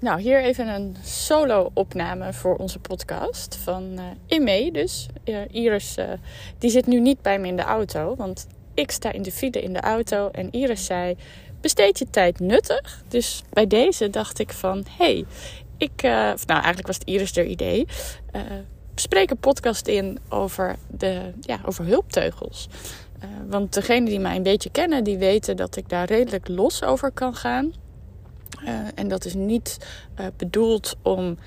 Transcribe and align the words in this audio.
Nou, 0.00 0.20
hier 0.20 0.42
even 0.42 0.68
een 0.68 0.96
solo-opname 1.02 2.32
voor 2.32 2.56
onze 2.56 2.78
podcast 2.78 3.56
van 3.56 3.98
uh. 4.28 4.72
Dus 4.72 5.06
Iris, 5.50 5.96
uh, 5.98 6.04
die 6.58 6.70
zit 6.70 6.86
nu 6.86 7.00
niet 7.00 7.22
bij 7.22 7.38
me 7.38 7.46
in 7.46 7.56
de 7.56 7.62
auto, 7.62 8.14
want 8.16 8.46
ik 8.74 8.90
sta 8.90 9.12
in 9.12 9.22
de 9.22 9.32
file 9.32 9.60
in 9.62 9.72
de 9.72 9.80
auto. 9.80 10.28
En 10.30 10.50
Iris 10.50 10.84
zei, 10.84 11.16
besteed 11.60 11.98
je 11.98 12.10
tijd 12.10 12.40
nuttig. 12.40 13.02
Dus 13.08 13.42
bij 13.50 13.66
deze 13.66 14.10
dacht 14.10 14.38
ik 14.38 14.52
van, 14.52 14.84
hey, 14.98 15.24
ik... 15.76 16.02
nou, 16.02 16.36
eigenlijk 16.46 16.86
was 16.86 16.98
het 16.98 17.08
Iris 17.08 17.36
er 17.36 17.44
idee. 17.44 17.86
spreek 18.94 19.30
een 19.30 19.38
podcast 19.38 19.86
in 19.86 20.18
over, 20.28 20.76
de, 20.86 21.32
ja, 21.40 21.60
over 21.64 21.84
hulpteugels. 21.84 22.68
want 23.48 23.74
degenen 23.74 24.04
die 24.04 24.20
mij 24.20 24.36
een 24.36 24.42
beetje 24.42 24.70
kennen, 24.70 25.04
die 25.04 25.18
weten 25.18 25.56
dat 25.56 25.76
ik 25.76 25.88
daar 25.88 26.06
redelijk 26.06 26.48
los 26.48 26.82
over 26.82 27.10
kan 27.10 27.34
gaan... 27.34 27.72
Uh, 28.64 28.78
en 28.94 29.08
dat 29.08 29.24
is 29.24 29.34
niet 29.34 29.78
uh, 30.20 30.26
bedoeld 30.36 30.96
om 31.02 31.38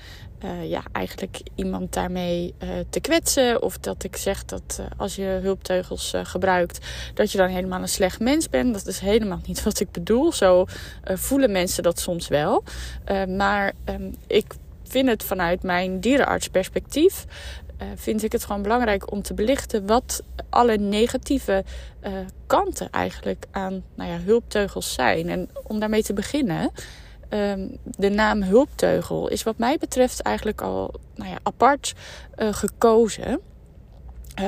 uh, 0.44 0.70
ja, 0.70 0.82
eigenlijk 0.92 1.40
iemand 1.54 1.92
daarmee 1.92 2.54
te 2.90 3.00
kwetsen. 3.00 3.62
Of 3.62 3.78
dat 3.78 4.04
ik 4.04 4.16
zeg 4.16 4.44
dat 4.44 4.80
als 4.96 5.16
je 5.16 5.38
hulpteugels 5.42 6.12
gebruikt, 6.22 6.86
dat 7.14 7.32
je 7.32 7.38
dan 7.38 7.48
helemaal 7.48 7.80
een 7.80 7.88
slecht 7.88 8.20
mens 8.20 8.48
bent. 8.48 8.74
Dat 8.74 8.86
is 8.86 8.98
helemaal 8.98 9.40
niet 9.46 9.62
wat 9.62 9.80
ik 9.80 9.90
bedoel. 9.90 10.32
Zo 10.32 10.64
voelen 11.04 11.52
mensen 11.52 11.82
dat 11.82 12.00
soms 12.00 12.28
wel. 12.28 12.62
maar 13.28 13.72
um, 13.84 14.14
ik 14.26 14.54
vind 14.82 15.08
het 15.08 15.22
vanuit 15.22 15.62
mijn 15.62 16.00
dierenartsperspectief 16.00 17.24
vind 17.94 18.22
ik 18.22 18.32
het 18.32 18.44
gewoon 18.44 18.62
belangrijk 18.62 19.12
om 19.12 19.22
te 19.22 19.34
belichten 19.34 19.86
wat 19.86 20.22
alle 20.50 20.76
negatieve 20.76 21.64
kanten 22.46 22.90
eigenlijk 22.90 23.46
aan 23.50 23.82
nou 23.94 24.10
ja, 24.10 24.18
hulpteugels 24.18 24.92
zijn. 24.92 25.28
En 25.28 25.48
om 25.62 25.80
daarmee 25.80 26.02
te 26.02 26.12
beginnen, 26.12 26.70
um, 27.32 27.76
de 27.84 28.10
naam 28.10 28.42
hulpteugel 28.42 29.28
is 29.28 29.42
wat 29.42 29.58
mij 29.58 29.78
betreft 29.78 30.20
eigenlijk 30.20 30.60
al 30.60 30.94
nou 31.14 31.30
ja, 31.30 31.38
apart 31.42 31.94
uh, 32.36 32.52
gekozen. 32.52 33.40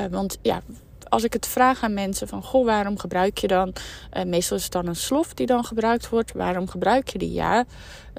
want 0.09 0.37
ja, 0.41 0.61
als 1.09 1.23
ik 1.23 1.33
het 1.33 1.47
vraag 1.47 1.83
aan 1.83 1.93
mensen 1.93 2.27
van, 2.27 2.43
goh, 2.43 2.65
waarom 2.65 2.97
gebruik 2.97 3.37
je 3.37 3.47
dan? 3.47 3.73
Uh, 4.13 4.23
meestal 4.23 4.57
is 4.57 4.63
het 4.63 4.71
dan 4.71 4.87
een 4.87 4.95
slof 4.95 5.33
die 5.33 5.45
dan 5.45 5.63
gebruikt 5.63 6.09
wordt. 6.09 6.33
Waarom 6.33 6.67
gebruik 6.67 7.07
je 7.07 7.17
die? 7.17 7.33
Ja, 7.33 7.65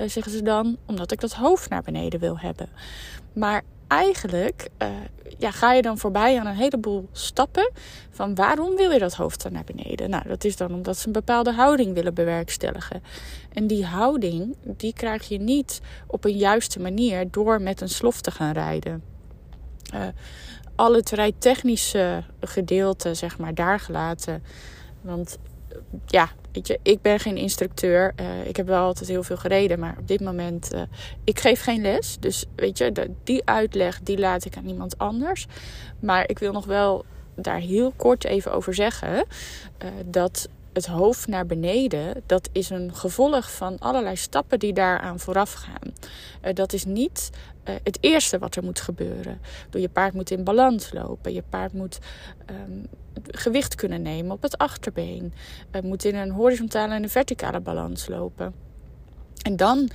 zeggen 0.06 0.32
ze 0.32 0.42
dan, 0.42 0.76
omdat 0.86 1.12
ik 1.12 1.20
dat 1.20 1.32
hoofd 1.32 1.70
naar 1.70 1.82
beneden 1.82 2.20
wil 2.20 2.38
hebben. 2.38 2.68
Maar 3.32 3.62
eigenlijk 3.86 4.68
uh, 4.82 4.88
ja, 5.38 5.50
ga 5.50 5.72
je 5.72 5.82
dan 5.82 5.98
voorbij 5.98 6.40
aan 6.40 6.46
een 6.46 6.54
heleboel 6.54 7.08
stappen 7.12 7.70
van 8.10 8.34
waarom 8.34 8.76
wil 8.76 8.90
je 8.90 8.98
dat 8.98 9.14
hoofd 9.14 9.42
dan 9.42 9.52
naar 9.52 9.64
beneden? 9.64 10.10
Nou, 10.10 10.28
dat 10.28 10.44
is 10.44 10.56
dan 10.56 10.74
omdat 10.74 10.98
ze 10.98 11.06
een 11.06 11.12
bepaalde 11.12 11.52
houding 11.52 11.94
willen 11.94 12.14
bewerkstelligen. 12.14 13.02
En 13.52 13.66
die 13.66 13.84
houding, 13.84 14.56
die 14.62 14.92
krijg 14.92 15.28
je 15.28 15.38
niet 15.38 15.80
op 16.06 16.24
een 16.24 16.36
juiste 16.36 16.80
manier 16.80 17.30
door 17.30 17.62
met 17.62 17.80
een 17.80 17.88
slof 17.88 18.20
te 18.20 18.30
gaan 18.30 18.52
rijden. 18.52 19.02
Uh, 19.94 20.06
al 20.74 20.94
het 20.94 21.10
rijtechnische 21.10 22.22
gedeelte, 22.40 23.14
zeg 23.14 23.38
maar, 23.38 23.54
daar 23.54 23.80
gelaten. 23.80 24.42
Want 25.00 25.38
ja, 26.06 26.28
weet 26.52 26.66
je, 26.66 26.78
ik 26.82 27.02
ben 27.02 27.20
geen 27.20 27.36
instructeur. 27.36 28.12
Uh, 28.20 28.46
ik 28.46 28.56
heb 28.56 28.66
wel 28.66 28.84
altijd 28.84 29.08
heel 29.08 29.22
veel 29.22 29.36
gereden, 29.36 29.78
maar 29.78 29.96
op 29.98 30.08
dit 30.08 30.20
moment, 30.20 30.74
uh, 30.74 30.82
ik 31.24 31.40
geef 31.40 31.62
geen 31.62 31.80
les. 31.80 32.16
Dus 32.20 32.44
weet 32.56 32.78
je, 32.78 33.10
die 33.24 33.42
uitleg, 33.44 34.00
die 34.00 34.18
laat 34.18 34.44
ik 34.44 34.56
aan 34.56 34.68
iemand 34.68 34.98
anders. 34.98 35.46
Maar 36.00 36.28
ik 36.28 36.38
wil 36.38 36.52
nog 36.52 36.64
wel 36.64 37.04
daar 37.34 37.58
heel 37.58 37.92
kort 37.96 38.24
even 38.24 38.52
over 38.52 38.74
zeggen 38.74 39.14
uh, 39.14 39.88
dat 40.06 40.48
het 40.72 40.86
hoofd 40.86 41.26
naar 41.26 41.46
beneden, 41.46 42.22
dat 42.26 42.48
is 42.52 42.70
een 42.70 42.94
gevolg 42.94 43.52
van 43.52 43.78
allerlei 43.78 44.16
stappen 44.16 44.58
die 44.58 44.72
daaraan 44.72 45.20
vooraf 45.20 45.52
gaan. 45.52 45.92
Dat 46.54 46.72
is 46.72 46.84
niet 46.84 47.30
het 47.82 47.98
eerste 48.00 48.38
wat 48.38 48.56
er 48.56 48.64
moet 48.64 48.80
gebeuren. 48.80 49.40
Je 49.70 49.88
paard 49.88 50.12
moet 50.12 50.30
in 50.30 50.44
balans 50.44 50.92
lopen. 50.92 51.32
Je 51.32 51.42
paard 51.48 51.72
moet 51.72 51.98
um, 52.50 52.86
gewicht 53.24 53.74
kunnen 53.74 54.02
nemen 54.02 54.32
op 54.32 54.42
het 54.42 54.58
achterbeen. 54.58 55.32
Uh, 55.72 55.82
moet 55.82 56.04
in 56.04 56.14
een 56.14 56.30
horizontale 56.30 56.94
en 56.94 57.02
een 57.02 57.08
verticale 57.08 57.60
balans 57.60 58.08
lopen. 58.08 58.54
En 59.42 59.56
dan 59.56 59.90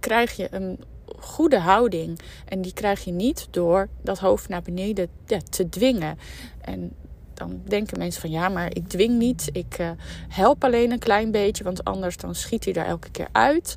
krijg 0.00 0.32
je 0.36 0.48
een 0.50 0.78
goede 1.18 1.58
houding. 1.58 2.18
En 2.48 2.62
die 2.62 2.72
krijg 2.72 3.04
je 3.04 3.12
niet 3.12 3.48
door 3.50 3.88
dat 4.02 4.18
hoofd 4.18 4.48
naar 4.48 4.62
beneden 4.62 5.08
te 5.50 5.68
dwingen. 5.68 6.18
En 6.60 6.92
dan 7.36 7.60
denken 7.64 7.98
mensen 7.98 8.20
van 8.20 8.30
ja, 8.30 8.48
maar 8.48 8.74
ik 8.74 8.88
dwing 8.88 9.18
niet. 9.18 9.48
Ik 9.52 9.78
uh, 9.78 9.90
help 10.28 10.64
alleen 10.64 10.90
een 10.90 10.98
klein 10.98 11.30
beetje, 11.30 11.64
want 11.64 11.84
anders 11.84 12.16
dan 12.16 12.34
schiet 12.34 12.64
hij 12.64 12.72
daar 12.72 12.86
elke 12.86 13.10
keer 13.10 13.28
uit. 13.32 13.74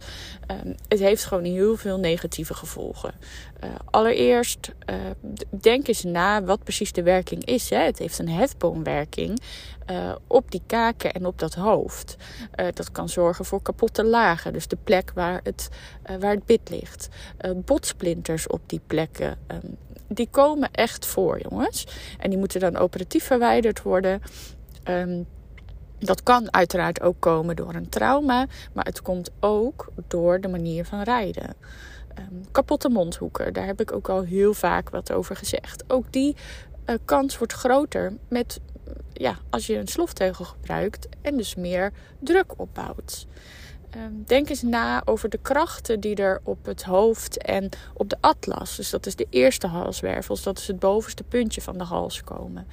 Um, 0.66 0.76
het 0.88 1.00
heeft 1.00 1.26
gewoon 1.26 1.44
heel 1.44 1.76
veel 1.76 1.98
negatieve 1.98 2.54
gevolgen. 2.54 3.14
Uh, 3.64 3.70
allereerst, 3.86 4.72
uh, 4.90 4.96
denk 5.62 5.88
eens 5.88 6.04
na 6.04 6.44
wat 6.44 6.64
precies 6.64 6.92
de 6.92 7.04
werking 7.04 7.46
is. 7.46 7.70
Hè. 7.70 7.78
Het 7.78 8.00
heeft 8.00 8.20
een 8.20 8.30
hefboomwerking 8.30 9.42
op 10.28 10.52
die 10.52 10.62
kaken 10.66 11.14
en 11.14 11.26
op 11.26 11.40
dat 11.40 11.54
hoofd. 11.54 12.16
dat 12.74 12.92
kan 12.92 13.10
zorgen 13.10 13.46
voor 13.46 13.62
kapotte 13.62 14.04
lagen, 14.04 14.54
dus 14.54 14.68
de 14.68 14.78
plek 14.84 15.12
waar 15.14 15.40
het, 15.44 15.70
waar 16.20 16.34
het 16.34 16.46
bit 16.46 16.70
ligt. 16.70 17.08
botsplinters 17.56 18.48
op 18.48 18.62
die 18.66 18.82
plekken. 18.88 19.38
Um, 19.48 19.78
die 20.10 20.28
komen 20.32 20.72
echt 20.72 21.06
voor, 21.06 21.40
jongens. 21.50 21.88
En 22.18 22.30
die 22.30 22.40
moeten 22.40 22.60
dan 22.60 22.78
operatief 22.78 23.24
verwijderd 23.24 23.82
worden. 23.82 24.22
Um, 24.90 25.28
dat 26.00 26.24
kan 26.24 26.54
uiteraard 26.54 27.02
ook 27.02 27.20
komen 27.20 27.56
door 27.56 27.74
een 27.74 27.90
trauma, 27.90 28.48
maar 28.74 28.86
het 28.86 29.02
komt 29.02 29.32
ook 29.40 29.88
door 30.08 30.42
de 30.42 30.48
manier 30.48 30.86
van 30.86 31.02
rijden. 31.02 31.56
Um, 32.20 32.46
kapotte 32.52 32.90
mondhoeken, 32.90 33.54
daar 33.54 33.66
heb 33.66 33.82
ik 33.82 33.92
ook 33.92 34.10
al 34.10 34.22
heel 34.22 34.54
vaak 34.54 34.90
wat 34.90 35.12
over 35.12 35.36
gezegd. 35.36 35.84
Ook 35.88 36.12
die 36.12 36.36
uh, 36.86 36.96
kans 37.06 37.38
wordt 37.38 37.54
groter 37.54 38.14
met, 38.28 38.60
ja, 39.14 39.38
als 39.50 39.68
je 39.68 39.78
een 39.78 39.88
slofteugel 39.88 40.46
gebruikt 40.46 41.08
en 41.22 41.38
dus 41.38 41.56
meer 41.56 41.92
druk 42.20 42.60
opbouwt. 42.60 43.28
Ehm, 43.90 44.12
denk 44.26 44.50
eens 44.50 44.62
na 44.62 45.02
over 45.06 45.30
de 45.30 45.40
krachten 45.42 46.00
die 46.00 46.16
er 46.16 46.42
op 46.44 46.66
het 46.66 46.84
hoofd 46.84 47.38
en 47.38 47.70
op 47.94 48.10
de 48.10 48.18
atlas, 48.20 48.76
dus 48.76 48.90
dat 48.90 49.06
is 49.06 49.16
de 49.16 49.28
eerste 49.30 49.68
halswervels, 49.68 50.44
dat 50.44 50.58
is 50.58 50.68
het 50.68 50.80
bovenste 50.80 51.24
puntje 51.24 51.62
van 51.62 51.78
de 51.78 51.84
hals 51.84 52.24
komen. 52.24 52.68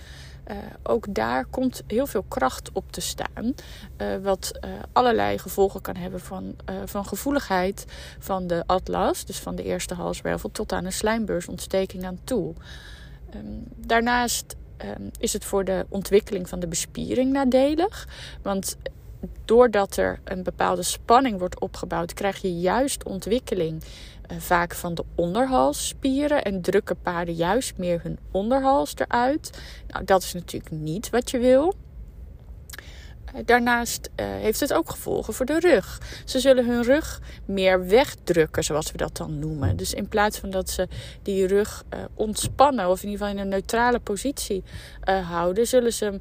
Uh, 0.50 0.56
ook 0.82 1.14
daar 1.14 1.44
komt 1.44 1.82
heel 1.86 2.06
veel 2.06 2.24
kracht 2.28 2.70
op 2.72 2.92
te 2.92 3.00
staan. 3.00 3.54
Uh, 3.98 4.16
wat 4.22 4.52
uh, 4.64 4.70
allerlei 4.92 5.38
gevolgen 5.38 5.80
kan 5.80 5.96
hebben 5.96 6.20
van, 6.20 6.56
van 6.84 7.06
gevoeligheid 7.06 7.84
van 8.18 8.46
de 8.46 8.62
atlas, 8.66 9.24
dus 9.24 9.38
van 9.38 9.56
de 9.56 9.62
eerste 9.62 9.94
halswervel, 9.94 10.50
tot 10.50 10.72
aan 10.72 10.84
een 10.84 10.92
slijmbeursontsteking 10.92 12.04
aan 12.04 12.18
toe. 12.24 12.54
Um, 13.34 13.64
daarnaast 13.76 14.56
um, 14.84 15.10
is 15.18 15.32
het 15.32 15.44
voor 15.44 15.64
de 15.64 15.86
ontwikkeling 15.88 16.48
van 16.48 16.60
de 16.60 16.66
bespiering 16.66 17.32
nadelig. 17.32 18.08
Want 18.42 18.76
doordat 19.44 19.96
er 19.96 20.20
een 20.24 20.42
bepaalde 20.42 20.82
spanning 20.82 21.38
wordt 21.38 21.60
opgebouwd, 21.60 22.14
krijg 22.14 22.36
je 22.36 22.60
juist 22.60 23.04
ontwikkeling 23.04 23.82
uh, 23.82 24.38
vaak 24.38 24.74
van 24.74 24.94
de 24.94 25.04
onderhalsspieren 25.14 26.44
en 26.44 26.60
drukken 26.60 26.96
paarden 27.02 27.34
juist 27.34 27.78
meer 27.78 28.00
hun 28.02 28.18
onderhals 28.30 28.94
eruit. 28.96 29.58
Nou, 29.88 30.04
dat 30.04 30.22
is 30.22 30.32
natuurlijk 30.32 30.70
niet 30.70 31.10
wat 31.10 31.30
je 31.30 31.38
wil. 31.38 31.74
Daarnaast 33.44 34.10
uh, 34.16 34.26
heeft 34.26 34.60
het 34.60 34.72
ook 34.72 34.90
gevolgen 34.90 35.34
voor 35.34 35.46
de 35.46 35.60
rug. 35.60 36.00
Ze 36.24 36.40
zullen 36.40 36.66
hun 36.66 36.82
rug 36.82 37.20
meer 37.44 37.86
wegdrukken, 37.86 38.64
zoals 38.64 38.92
we 38.92 38.98
dat 38.98 39.16
dan 39.16 39.38
noemen. 39.38 39.76
Dus 39.76 39.94
in 39.94 40.08
plaats 40.08 40.38
van 40.38 40.50
dat 40.50 40.70
ze 40.70 40.88
die 41.22 41.46
rug 41.46 41.84
uh, 41.94 42.00
ontspannen 42.14 42.88
of 42.88 43.02
in 43.02 43.08
ieder 43.08 43.26
geval 43.26 43.38
in 43.40 43.42
een 43.42 43.50
neutrale 43.50 43.98
positie 43.98 44.64
uh, 45.04 45.30
houden, 45.30 45.66
zullen 45.66 45.92
ze 45.92 46.04
hem 46.04 46.20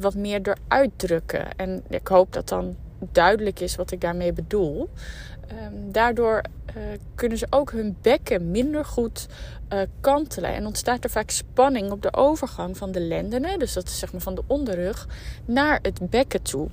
wat 0.00 0.14
meer 0.14 0.40
eruit 0.42 0.90
drukken. 0.96 1.56
En 1.56 1.84
ik 1.88 2.08
hoop 2.08 2.32
dat 2.32 2.48
dan 2.48 2.76
duidelijk 2.98 3.60
is 3.60 3.76
wat 3.76 3.90
ik 3.90 4.00
daarmee 4.00 4.32
bedoel. 4.32 4.88
Um, 5.52 5.92
daardoor 5.92 6.42
uh, 6.76 6.82
kunnen 7.14 7.38
ze 7.38 7.46
ook 7.50 7.70
hun 7.70 7.96
bekken 8.02 8.50
minder 8.50 8.84
goed 8.84 9.26
uh, 9.72 9.80
kantelen. 10.00 10.54
En 10.54 10.66
ontstaat 10.66 11.04
er 11.04 11.10
vaak 11.10 11.30
spanning 11.30 11.90
op 11.90 12.02
de 12.02 12.12
overgang 12.12 12.76
van 12.76 12.92
de 12.92 13.00
lendenen, 13.00 13.58
dus 13.58 13.72
dat 13.72 13.86
is 13.86 13.98
zeg 13.98 14.12
maar 14.12 14.20
van 14.20 14.34
de 14.34 14.42
onderrug, 14.46 15.08
naar 15.44 15.78
het 15.82 16.10
bekken 16.10 16.42
toe. 16.42 16.68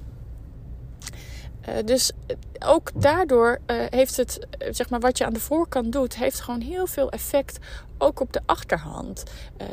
Dus 1.85 2.11
ook 2.65 2.91
daardoor 2.95 3.59
heeft 3.89 4.17
het, 4.17 4.47
zeg 4.69 4.89
maar, 4.89 4.99
wat 4.99 5.17
je 5.17 5.25
aan 5.25 5.33
de 5.33 5.39
voorkant 5.39 5.91
doet, 5.91 6.15
heeft 6.15 6.39
gewoon 6.39 6.61
heel 6.61 6.87
veel 6.87 7.11
effect 7.11 7.57
ook 7.97 8.19
op 8.19 8.33
de 8.33 8.41
achterhand. 8.45 9.23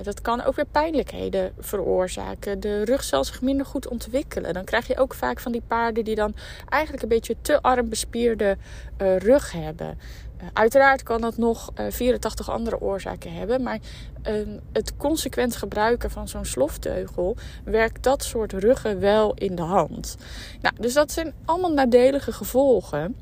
dat 0.03 0.21
kan 0.21 0.43
ook 0.43 0.57
weer 0.57 0.67
pijnlijkheden 0.67 1.53
veroorzaken. 1.59 2.61
De 2.61 2.85
rug 2.85 3.05
zal 3.05 3.25
zich 3.25 3.43
minder 3.43 3.67
goed 3.67 3.89
ontwikkelen. 3.89 4.55
Dan 4.55 4.65
krijg 4.65 4.87
je 4.87 4.99
ook 4.99 5.15
vaak 5.15 5.41
van 5.41 5.53
die 5.53 5.63
paarden 5.67 6.05
die 6.05 6.15
dan 6.15 6.35
eigenlijk 6.69 7.03
een 7.03 7.09
beetje 7.09 7.37
te 7.43 7.63
arm 7.63 7.89
bespierde 7.89 8.57
rug 8.99 9.53
hebben. 9.53 9.99
Eh, 10.41 10.47
uiteraard 10.53 11.03
kan 11.03 11.21
dat 11.21 11.37
nog 11.37 11.71
84 11.89 12.49
eh, 12.49 12.55
andere 12.55 12.81
oorzaken 12.81 13.33
hebben, 13.33 13.63
maar 13.63 13.79
ehm, 14.23 14.59
het 14.73 14.97
consequent 14.97 15.57
gebruiken 15.57 16.11
van 16.11 16.29
zo'n 16.29 16.45
slofteugel 16.45 17.37
werkt 17.65 18.03
dat 18.03 18.25
soort 18.25 18.53
ruggen 18.53 19.01
wel 19.01 19.35
in 19.35 19.55
de 19.55 19.63
hand. 19.63 20.17
Nou, 20.61 20.75
dus 20.79 20.95
dat 20.95 21.13
zijn 21.13 21.33
allemaal 21.45 21.73
nadelige 21.73 22.33
gevolgen. 22.33 23.17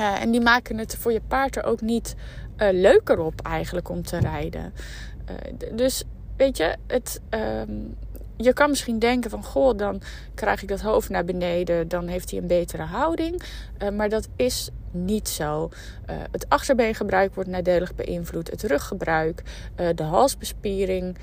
Uh, 0.00 0.22
en 0.22 0.30
die 0.30 0.40
maken 0.40 0.78
het 0.78 0.96
voor 0.96 1.12
je 1.12 1.20
paard 1.28 1.56
er 1.56 1.64
ook 1.64 1.80
niet 1.80 2.14
leuker 2.56 3.18
op 3.18 3.40
eigenlijk 3.40 3.88
om 3.88 4.02
te 4.02 4.18
rijden. 4.18 4.72
dus 5.72 6.04
weet 6.36 6.56
je, 6.56 6.76
het, 6.86 7.20
ehm, 7.28 7.70
je 8.38 8.52
kan 8.52 8.68
misschien 8.68 8.98
denken 8.98 9.30
van 9.30 9.44
goh, 9.44 9.76
dan 9.76 10.00
krijg 10.34 10.62
ik 10.62 10.68
dat 10.68 10.80
hoofd 10.80 11.08
naar 11.08 11.24
beneden, 11.24 11.88
dan 11.88 12.06
heeft 12.06 12.30
hij 12.30 12.40
een 12.40 12.46
betere 12.46 12.82
houding. 12.82 13.42
Uh, 13.82 13.88
maar 13.88 14.08
dat 14.08 14.28
is 14.36 14.70
niet 14.90 15.28
zo. 15.28 15.70
Uh, 16.10 16.16
het 16.30 16.48
achterbeengebruik 16.48 17.34
wordt 17.34 17.50
nadelig 17.50 17.94
beïnvloed, 17.94 18.50
het 18.50 18.62
ruggebruik, 18.62 19.42
uh, 19.80 19.88
de 19.94 20.02
halsbespiering, 20.02 21.18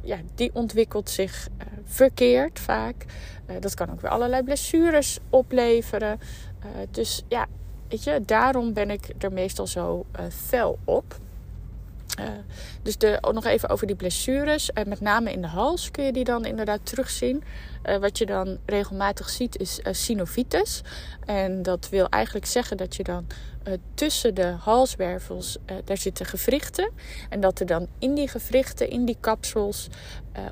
ja, 0.00 0.16
die 0.34 0.50
ontwikkelt 0.52 1.10
zich 1.10 1.48
verkeerd 1.84 2.58
vaak. 2.58 3.04
dat 3.60 3.74
kan 3.74 3.90
ook 3.90 4.00
weer 4.00 4.10
allerlei 4.10 4.42
blessures 4.42 5.18
opleveren. 5.30 6.20
dus 6.90 7.22
ja, 7.28 7.46
weet 7.88 8.04
je, 8.04 8.22
daarom 8.26 8.72
ben 8.72 8.90
ik 8.90 9.08
er 9.18 9.32
meestal 9.32 9.66
zo 9.66 10.06
fel 10.28 10.78
op. 10.84 11.20
Uh, 12.20 12.26
dus 12.82 12.98
de, 12.98 13.18
ook 13.20 13.32
nog 13.32 13.44
even 13.44 13.68
over 13.68 13.86
die 13.86 13.96
blessures. 13.96 14.70
Uh, 14.74 14.84
met 14.84 15.00
name 15.00 15.32
in 15.32 15.40
de 15.42 15.48
hals 15.48 15.90
kun 15.90 16.04
je 16.04 16.12
die 16.12 16.24
dan 16.24 16.44
inderdaad 16.44 16.80
terugzien. 16.82 17.42
Uh, 17.84 17.96
wat 17.96 18.18
je 18.18 18.26
dan 18.26 18.58
regelmatig 18.66 19.28
ziet 19.28 19.58
is 19.58 19.80
synovitis. 19.90 20.82
En 21.24 21.62
dat 21.62 21.88
wil 21.88 22.08
eigenlijk 22.08 22.46
zeggen 22.46 22.76
dat 22.76 22.96
je 22.96 23.02
dan 23.02 23.26
tussen 23.94 24.34
de 24.34 24.46
halswervels, 24.46 25.58
daar 25.84 25.96
zitten 25.96 26.26
gewrichten. 26.26 26.90
En 27.28 27.40
dat 27.40 27.60
er 27.60 27.66
dan 27.66 27.86
in 27.98 28.14
die 28.14 28.28
gewrichten, 28.28 28.90
in 28.90 29.04
die 29.04 29.16
kapsels, 29.20 29.88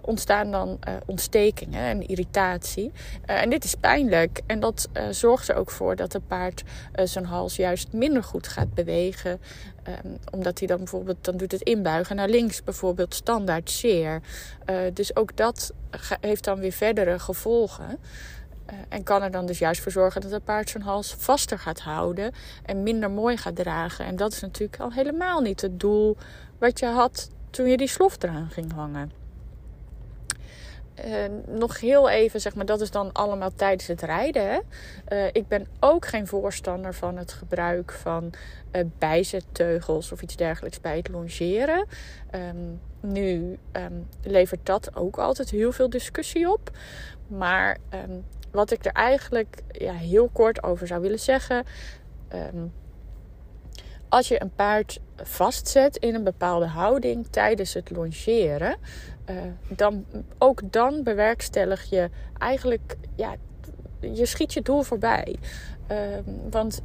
ontstaan 0.03 0.51
dan 0.51 0.79
ontstekingen 1.07 1.81
en 1.81 2.07
irritatie. 2.07 2.93
en 3.27 3.51
dit 3.51 3.65
is 3.65 3.75
pijnlijk. 3.75 4.41
En 4.47 4.61
dat 4.61 4.89
zorgt 5.11 5.49
er 5.49 5.55
ook 5.55 5.71
voor 5.71 5.97
dat 5.97 6.13
het 6.13 6.27
paard 6.27 6.63
zijn 7.05 7.25
hals 7.25 7.57
juist 7.57 7.93
minder 7.93 8.23
goed 8.23 8.49
gaat 8.49 8.75
bewegen. 8.75 9.41
Um, 10.05 10.19
omdat 10.31 10.59
hij 10.59 10.69
dan 10.69 10.79
bijvoorbeeld, 10.79 11.25
dan 11.25 11.37
doet 11.37 11.53
het 11.53 11.63
inbuigen 11.63 12.17
naar 12.17 12.29
links 12.29 12.65
bijvoorbeeld 12.65 13.15
standaard 13.15 13.71
zeer. 13.71 14.21
Dus 14.93 15.17
ook 15.17 15.37
dat 15.37 15.73
heeft 16.21 16.45
dan 16.45 16.59
weer 16.59 16.73
verdere 16.73 17.19
gevolgen. 17.19 17.99
Uh, 18.73 18.79
en 18.89 19.03
kan 19.03 19.23
er 19.23 19.31
dan 19.31 19.47
dus 19.47 19.59
juist 19.59 19.81
voor 19.81 19.93
zorgen 19.93 20.21
dat 20.21 20.31
het 20.31 20.45
paard 20.45 20.71
zijn 20.71 20.83
hals 20.83 21.15
vaster 21.19 21.59
gaat 21.59 21.81
houden 21.81 22.33
en 22.65 22.83
minder 22.83 23.11
mooi 23.11 23.37
gaat 23.37 23.57
dragen. 23.57 24.05
En 24.05 24.17
dat 24.17 24.33
is 24.33 24.41
natuurlijk 24.41 24.81
al 24.81 24.93
helemaal 24.93 25.41
niet 25.41 25.61
het 25.61 25.81
doel 25.81 26.17
wat 26.59 26.79
je 26.79 26.87
had 26.87 27.31
toen 27.51 27.67
je 27.67 27.77
die 27.77 27.89
slof 27.89 28.23
eraan 28.23 28.51
ging 28.51 28.73
hangen. 28.73 29.13
Uh, 31.07 31.15
nog 31.47 31.81
heel 31.81 32.09
even, 32.09 32.41
zeg 32.41 32.55
maar, 32.55 32.67
dat 32.67 32.81
is 32.81 32.91
dan 32.91 33.13
allemaal 33.13 33.55
tijdens 33.55 33.87
het 33.87 34.03
rijden. 34.03 34.63
Uh, 35.09 35.27
ik 35.27 35.49
ben 35.49 35.67
ook 35.81 36.07
geen 36.07 36.27
voorstander 36.27 36.95
van 36.95 37.17
het 37.17 37.33
gebruik 37.33 37.93
van 37.93 38.33
uh, 38.73 38.83
bijzetteugels 38.99 40.13
of 40.13 40.23
iets 40.23 40.37
dergelijks 40.37 40.81
bij 40.81 40.97
het 40.97 41.09
longeren. 41.09 41.87
Um, 42.35 42.81
nu 43.01 43.59
um, 43.73 44.09
levert 44.23 44.67
dat 44.67 44.97
ook 44.97 45.19
altijd 45.19 45.51
heel 45.51 45.73
veel 45.73 45.91
discussie 45.91 46.53
op. 46.53 46.71
Maar 47.27 47.79
um, 48.09 48.25
wat 48.53 48.71
ik 48.71 48.85
er 48.85 48.93
eigenlijk 48.93 49.63
ja, 49.71 49.93
heel 49.93 50.29
kort 50.33 50.63
over 50.63 50.87
zou 50.87 51.01
willen 51.01 51.21
zeggen. 51.21 51.65
als 54.09 54.29
je 54.29 54.43
een 54.43 54.55
paard 54.55 55.01
vastzet 55.17 55.97
in 55.97 56.15
een 56.15 56.25
bepaalde 56.25 56.67
houding 56.67 57.27
tijdens 57.31 57.75
het 57.75 57.91
longeren, 57.91 58.77
uh, 59.31 59.37
dan, 59.69 60.05
ook 60.39 60.73
dan 60.73 61.03
bewerkstellig 61.03 61.91
je 61.91 62.11
eigenlijk, 62.39 62.97
ja, 63.17 63.35
je 64.01 64.27
schiet 64.27 64.53
je 64.53 64.63
doel 64.63 64.83
voorbij. 64.83 65.37
Uh, 65.91 65.97
want 66.51 66.83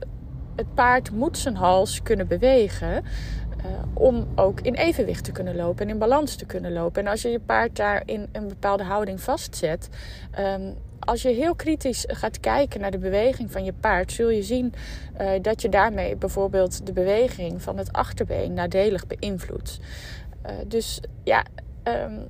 het 0.56 0.74
paard 0.74 1.12
moet 1.12 1.38
zijn 1.38 1.56
hals 1.56 2.02
kunnen 2.02 2.28
bewegen. 2.28 3.04
Uh, 3.58 3.66
om 3.94 4.28
ook 4.36 4.62
in 4.62 4.74
evenwicht 4.74 5.24
te 5.24 5.32
kunnen 5.32 5.56
lopen 5.56 5.86
en 5.86 5.92
in 5.92 5.98
balans 5.98 6.36
te 6.36 6.46
kunnen 6.46 6.74
lopen. 6.74 7.06
En 7.06 7.12
als 7.12 7.22
je 7.22 7.30
je 7.30 7.40
paard 7.40 7.76
daar 7.76 8.04
in 8.06 8.28
een 8.32 8.48
bepaalde 8.48 8.84
houding 8.84 9.22
vastzet, 9.22 9.90
um, 10.40 10.76
als 11.08 11.22
je 11.22 11.30
heel 11.30 11.56
kritisch 11.56 12.06
gaat 12.08 12.40
kijken 12.40 12.80
naar 12.80 12.92
de 12.92 12.98
beweging 12.98 13.52
van 13.52 13.64
je 13.64 13.74
paard, 13.74 14.12
zul 14.12 14.30
je 14.30 14.44
zien 14.44 14.74
uh, 15.22 15.30
dat 15.42 15.62
je 15.62 15.70
daarmee 15.70 16.16
bijvoorbeeld 16.16 16.86
de 16.86 16.94
beweging 16.94 17.62
van 17.62 17.78
het 17.78 17.94
achterbeen 17.94 18.54
nadelig 18.54 19.08
beïnvloedt. 19.08 19.80
Uh, 20.46 20.52
dus 20.68 21.02
ja, 21.24 21.46
um, 21.84 22.26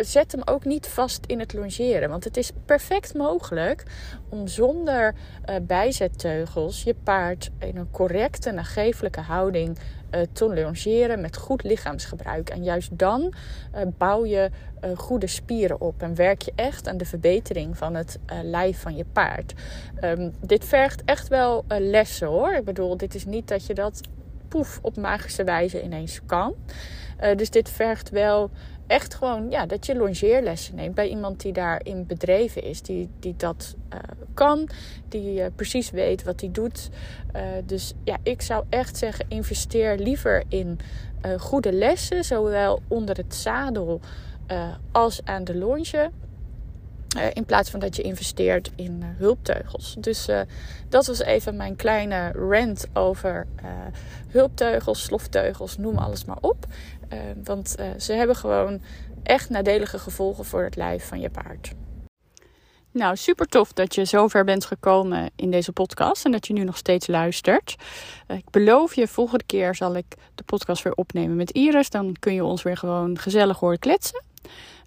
zet 0.00 0.32
hem 0.32 0.40
ook 0.44 0.64
niet 0.64 0.86
vast 0.86 1.26
in 1.26 1.38
het 1.38 1.52
longeren. 1.52 2.08
Want 2.08 2.24
het 2.24 2.36
is 2.36 2.50
perfect 2.64 3.14
mogelijk 3.14 3.82
om 4.28 4.46
zonder 4.46 5.14
uh, 5.14 5.56
bijzetteugels 5.62 6.82
je 6.82 6.94
paard 7.02 7.50
in 7.58 7.76
een 7.76 7.90
correcte, 7.90 8.50
nagevelijke 8.50 9.20
houding 9.20 9.78
uh, 9.78 10.20
te 10.32 10.54
longeren 10.54 11.20
met 11.20 11.36
goed 11.36 11.62
lichaamsgebruik. 11.62 12.50
En 12.50 12.64
juist 12.64 12.98
dan 12.98 13.20
uh, 13.74 13.80
bouw 13.98 14.24
je 14.24 14.50
goede 14.96 15.26
spieren 15.26 15.80
op 15.80 16.02
en 16.02 16.14
werk 16.14 16.42
je 16.42 16.52
echt 16.54 16.88
aan 16.88 16.96
de 16.96 17.04
verbetering 17.04 17.76
van 17.76 17.94
het 17.94 18.18
lijf 18.42 18.80
van 18.80 18.96
je 18.96 19.04
paard. 19.12 19.54
Um, 20.04 20.32
dit 20.40 20.64
vergt 20.64 21.02
echt 21.04 21.28
wel 21.28 21.64
lessen 21.68 22.26
hoor. 22.26 22.52
Ik 22.52 22.64
bedoel, 22.64 22.96
dit 22.96 23.14
is 23.14 23.24
niet 23.24 23.48
dat 23.48 23.66
je 23.66 23.74
dat 23.74 24.00
poef 24.48 24.78
op 24.82 24.96
magische 24.96 25.44
wijze 25.44 25.82
ineens 25.82 26.20
kan. 26.26 26.54
dus 27.36 27.50
dit 27.50 27.68
vergt 27.68 28.10
wel 28.10 28.50
echt 28.92 29.14
gewoon 29.14 29.50
ja, 29.50 29.66
dat 29.66 29.86
je 29.86 29.96
longeerlessen 29.96 30.74
neemt 30.74 30.94
bij 30.94 31.08
iemand 31.08 31.40
die 31.40 31.52
daarin 31.52 32.06
bedreven 32.06 32.62
is, 32.62 32.82
die, 32.82 33.08
die 33.20 33.34
dat 33.36 33.74
uh, 33.92 33.98
kan, 34.34 34.68
die 35.08 35.40
uh, 35.40 35.46
precies 35.56 35.90
weet 35.90 36.24
wat 36.24 36.40
hij 36.40 36.50
doet. 36.50 36.88
Uh, 37.36 37.42
dus 37.64 37.94
ja, 38.04 38.16
ik 38.22 38.42
zou 38.42 38.64
echt 38.68 38.96
zeggen: 38.96 39.24
investeer 39.28 39.96
liever 39.96 40.42
in 40.48 40.78
goede 41.38 41.72
lessen, 41.72 42.24
zowel 42.24 42.82
onder 42.88 43.16
het 43.16 43.34
zadel 43.34 44.00
als 44.92 45.20
aan 45.24 45.44
de 45.44 45.54
longe. 45.54 46.10
in 47.32 47.44
plaats 47.44 47.70
van 47.70 47.80
dat 47.80 47.96
je 47.96 48.02
investeert 48.02 48.70
in 48.76 49.02
hulpteugels. 49.02 49.96
Dus 49.98 50.28
dat 50.88 51.06
was 51.06 51.22
even 51.22 51.56
mijn 51.56 51.76
kleine 51.76 52.32
rant 52.32 52.86
over 52.92 53.46
hulpteugels, 54.28 55.02
slofteugels, 55.02 55.78
noem 55.78 55.98
alles 55.98 56.24
maar 56.24 56.38
op. 56.40 56.66
Uh, 57.12 57.18
want 57.44 57.76
uh, 57.80 57.86
ze 57.98 58.12
hebben 58.12 58.36
gewoon 58.36 58.82
echt 59.22 59.50
nadelige 59.50 59.98
gevolgen 59.98 60.44
voor 60.44 60.62
het 60.62 60.76
lijf 60.76 61.08
van 61.08 61.20
je 61.20 61.30
paard. 61.30 61.72
Nou, 62.90 63.16
super 63.16 63.46
tof 63.46 63.72
dat 63.72 63.94
je 63.94 64.04
zover 64.04 64.44
bent 64.44 64.64
gekomen 64.64 65.30
in 65.36 65.50
deze 65.50 65.72
podcast 65.72 66.24
en 66.24 66.32
dat 66.32 66.46
je 66.46 66.52
nu 66.52 66.64
nog 66.64 66.76
steeds 66.76 67.06
luistert. 67.06 67.76
Uh, 68.28 68.36
ik 68.36 68.50
beloof 68.50 68.94
je, 68.94 69.08
volgende 69.08 69.44
keer 69.44 69.74
zal 69.74 69.96
ik 69.96 70.06
de 70.34 70.42
podcast 70.44 70.82
weer 70.82 70.94
opnemen 70.94 71.36
met 71.36 71.50
Iris. 71.50 71.90
Dan 71.90 72.16
kun 72.18 72.34
je 72.34 72.44
ons 72.44 72.62
weer 72.62 72.76
gewoon 72.76 73.18
gezellig 73.18 73.58
horen 73.58 73.78
kletsen. 73.78 74.22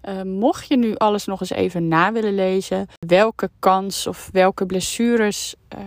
Uh, 0.08 0.22
mocht 0.22 0.68
je 0.68 0.76
nu 0.76 0.94
alles 0.94 1.24
nog 1.24 1.40
eens 1.40 1.50
even 1.50 1.88
na 1.88 2.12
willen 2.12 2.34
lezen, 2.34 2.86
welke 3.06 3.50
kans 3.58 4.06
of 4.06 4.28
welke 4.32 4.66
blessures 4.66 5.54
uh, 5.78 5.80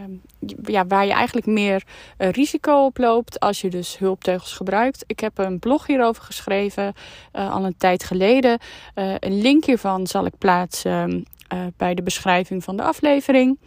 ja, 0.63 0.87
waar 0.87 1.05
je 1.05 1.11
eigenlijk 1.11 1.47
meer 1.47 1.83
uh, 2.17 2.29
risico 2.29 2.85
op 2.85 2.97
loopt 2.97 3.39
als 3.39 3.61
je 3.61 3.69
dus 3.69 3.97
hulpteugels 3.97 4.53
gebruikt. 4.53 5.03
Ik 5.07 5.19
heb 5.19 5.37
een 5.37 5.59
blog 5.59 5.87
hierover 5.87 6.23
geschreven 6.23 6.93
uh, 7.33 7.53
al 7.53 7.65
een 7.65 7.77
tijd 7.77 8.03
geleden. 8.03 8.59
Een 8.93 9.41
link 9.41 9.65
hiervan 9.65 10.07
zal 10.07 10.25
ik 10.25 10.37
plaatsen 10.37 11.25
bij 11.77 11.93
de 11.93 12.03
beschrijving 12.03 12.63
van 12.63 12.77
de 12.77 12.83
aflevering. 12.83 13.59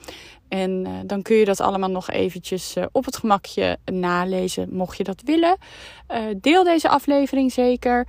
En 0.52 0.84
uh, 0.86 0.90
dan 1.04 1.22
kun 1.22 1.36
je 1.36 1.44
dat 1.44 1.60
allemaal 1.60 1.90
nog 1.90 2.10
eventjes 2.10 2.76
uh, 2.76 2.84
op 2.92 3.04
het 3.04 3.16
gemakje 3.16 3.78
nalezen, 3.84 4.68
mocht 4.74 4.96
je 4.96 5.04
dat 5.04 5.22
willen. 5.24 5.56
Uh, 6.10 6.18
deel 6.36 6.64
deze 6.64 6.88
aflevering 6.88 7.52
zeker. 7.52 8.06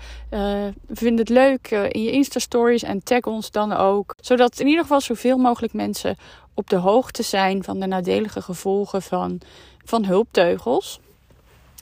vind 0.89 1.19
het 1.19 1.29
leuk 1.29 1.71
in 1.71 2.03
je 2.03 2.11
Insta-stories 2.11 2.83
en 2.83 3.03
tag 3.03 3.21
ons 3.21 3.51
dan 3.51 3.71
ook. 3.71 4.15
Zodat 4.21 4.59
in 4.59 4.67
ieder 4.67 4.81
geval 4.81 5.01
zoveel 5.01 5.37
mogelijk 5.37 5.73
mensen 5.73 6.15
op 6.53 6.69
de 6.69 6.75
hoogte 6.75 7.23
zijn 7.23 7.63
van 7.63 7.79
de 7.79 7.87
nadelige 7.87 8.41
gevolgen 8.41 9.01
van, 9.01 9.41
van 9.85 10.05
hulpteugels. 10.05 10.99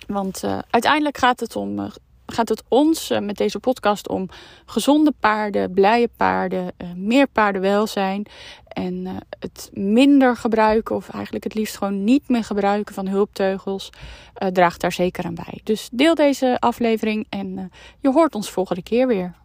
Want 0.08 0.44
uiteindelijk 0.70 1.18
gaat 1.18 1.40
het 1.40 1.56
om 1.56 1.92
gaat 2.32 2.50
het 2.50 2.64
ons 2.68 3.12
met 3.22 3.38
deze 3.38 3.60
podcast 3.60 4.10
om 4.10 4.30
gezonde 4.66 5.14
paarden, 5.20 5.74
blije 5.74 6.10
paarden, 6.18 6.74
meer 6.96 7.28
paardenwelzijn. 7.28 8.26
En 8.68 9.08
het 9.40 9.70
minder 9.74 10.38
gebruiken, 10.38 10.96
of 10.96 11.10
eigenlijk 11.10 11.44
het 11.44 11.54
liefst 11.54 11.78
gewoon 11.78 12.04
niet 12.04 12.30
meer 12.30 12.44
gebruiken 12.44 12.94
van 12.94 13.08
hulpteugels, 13.08 13.90
draagt 14.52 14.82
daar 14.82 14.92
zeker 14.92 15.26
aan 15.26 15.36
bij. 15.36 15.60
Dus 15.64 15.90
deel 15.92 16.16
deze 16.16 16.58
aflevering 16.60 17.26
en 17.30 17.72
je 18.00 18.12
hoort 18.12 18.36
ons 18.36 18.50
volgende 18.50 18.84
keer 18.84 19.08
weer. 19.08 19.40